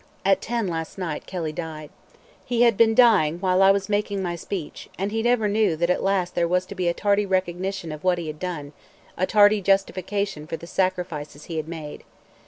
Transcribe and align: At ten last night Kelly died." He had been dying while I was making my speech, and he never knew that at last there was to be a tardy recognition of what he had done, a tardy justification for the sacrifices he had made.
At 0.25 0.41
ten 0.41 0.67
last 0.67 0.97
night 0.97 1.27
Kelly 1.27 1.51
died." 1.53 1.91
He 2.43 2.63
had 2.63 2.75
been 2.75 2.95
dying 2.95 3.37
while 3.39 3.61
I 3.61 3.69
was 3.69 3.87
making 3.87 4.23
my 4.23 4.35
speech, 4.35 4.89
and 4.97 5.11
he 5.11 5.21
never 5.21 5.47
knew 5.47 5.75
that 5.75 5.91
at 5.91 6.01
last 6.01 6.33
there 6.33 6.47
was 6.47 6.65
to 6.65 6.73
be 6.73 6.87
a 6.87 6.93
tardy 6.95 7.27
recognition 7.27 7.91
of 7.91 8.03
what 8.03 8.17
he 8.17 8.25
had 8.25 8.39
done, 8.39 8.73
a 9.15 9.27
tardy 9.27 9.61
justification 9.61 10.47
for 10.47 10.57
the 10.57 10.65
sacrifices 10.65 11.43
he 11.43 11.57
had 11.57 11.67
made. 11.67 12.03